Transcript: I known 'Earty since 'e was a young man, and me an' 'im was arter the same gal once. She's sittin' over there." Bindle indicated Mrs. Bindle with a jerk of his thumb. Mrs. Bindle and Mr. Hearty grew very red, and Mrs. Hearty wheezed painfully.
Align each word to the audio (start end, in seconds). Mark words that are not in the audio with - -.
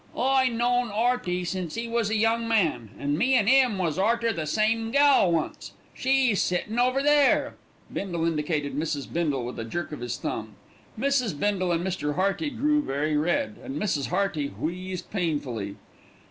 I 0.17 0.49
known 0.49 0.89
'Earty 0.91 1.45
since 1.45 1.77
'e 1.77 1.87
was 1.87 2.09
a 2.09 2.15
young 2.17 2.47
man, 2.47 2.89
and 2.97 3.15
me 3.19 3.35
an' 3.35 3.47
'im 3.47 3.77
was 3.77 3.99
arter 3.99 4.33
the 4.33 4.47
same 4.47 4.89
gal 4.89 5.31
once. 5.31 5.73
She's 5.93 6.41
sittin' 6.41 6.79
over 6.79 7.03
there." 7.03 7.53
Bindle 7.93 8.25
indicated 8.25 8.75
Mrs. 8.75 9.05
Bindle 9.13 9.45
with 9.45 9.59
a 9.59 9.63
jerk 9.63 9.91
of 9.91 9.99
his 9.99 10.17
thumb. 10.17 10.55
Mrs. 10.99 11.39
Bindle 11.39 11.71
and 11.71 11.85
Mr. 11.85 12.15
Hearty 12.15 12.49
grew 12.49 12.81
very 12.81 13.15
red, 13.15 13.57
and 13.63 13.79
Mrs. 13.79 14.07
Hearty 14.07 14.47
wheezed 14.47 15.11
painfully. 15.11 15.75